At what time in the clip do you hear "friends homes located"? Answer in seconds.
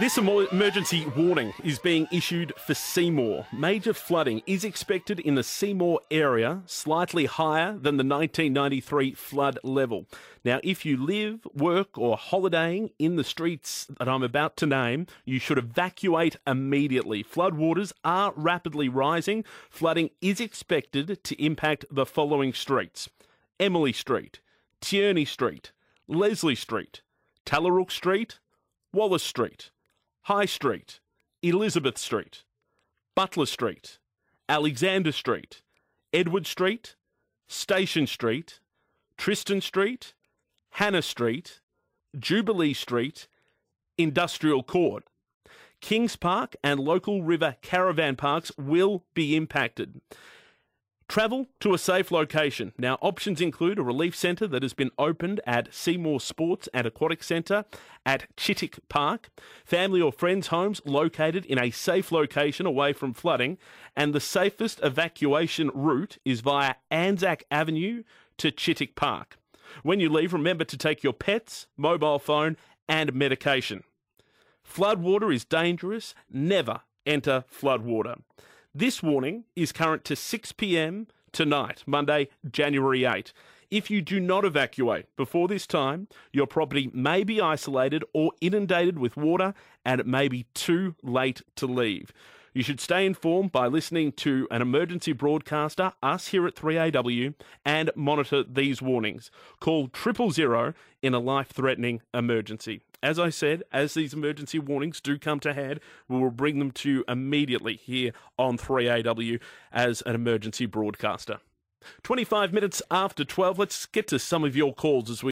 60.12-61.46